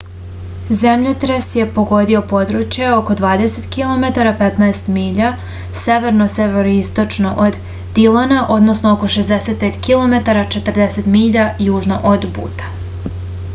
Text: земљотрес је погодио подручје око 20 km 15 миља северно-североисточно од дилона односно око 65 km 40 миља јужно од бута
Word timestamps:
земљотрес 0.77 1.47
је 1.57 1.65
погодио 1.73 2.21
подручје 2.31 2.87
око 3.01 3.15
20 3.19 3.67
km 3.75 4.09
15 4.39 4.87
миља 4.95 5.29
северно-североисточно 5.81 7.33
од 7.45 7.61
дилона 7.99 8.41
односно 8.57 8.93
око 8.97 9.11
65 9.21 9.79
km 9.89 10.23
40 10.55 11.11
миља 11.17 11.45
јужно 11.67 12.05
од 12.13 12.27
бута 12.39 13.13